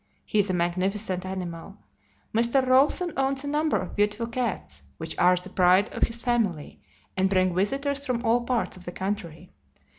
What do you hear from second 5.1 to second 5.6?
are the